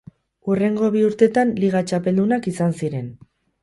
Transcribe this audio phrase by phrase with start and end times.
[0.53, 3.19] Hurrengo bi urtetan liga txapeldunak izan ziren.